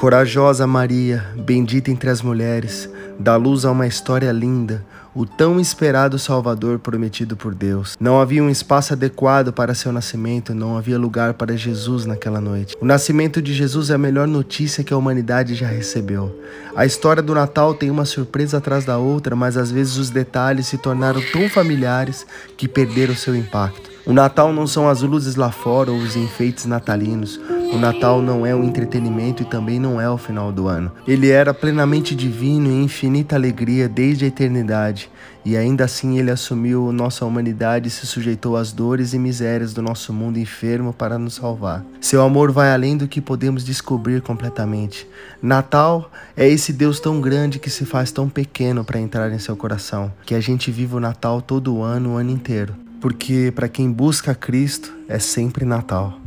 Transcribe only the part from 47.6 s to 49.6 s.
que se faz tão pequeno para entrar em seu